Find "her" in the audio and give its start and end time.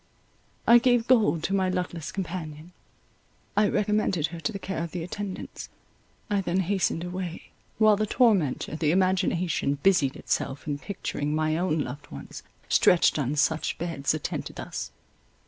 4.33-4.39